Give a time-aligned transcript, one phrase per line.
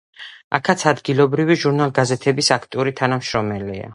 [0.57, 3.89] აქაც ადგილობრივი ჟურნალ-გაზეთების აქტიური თანამშრომელია.